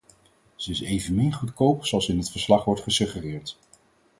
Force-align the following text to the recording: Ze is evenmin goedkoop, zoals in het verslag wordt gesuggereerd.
Ze 0.55 0.71
is 0.71 0.79
evenmin 0.81 1.33
goedkoop, 1.33 1.85
zoals 1.85 2.09
in 2.09 2.17
het 2.17 2.29
verslag 2.31 2.65
wordt 2.65 2.81
gesuggereerd. 2.81 3.57